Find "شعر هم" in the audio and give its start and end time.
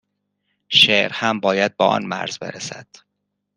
0.67-1.39